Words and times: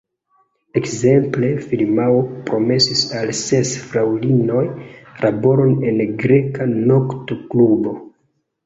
Ekzemple, 0.79 1.49
firmao 1.65 2.15
promesis 2.47 3.05
al 3.21 3.35
ses 3.43 3.75
fraŭlinoj 3.91 4.67
laboron 5.27 5.79
en 5.93 6.05
greka 6.27 6.71
nokto-klubo. 6.75 7.97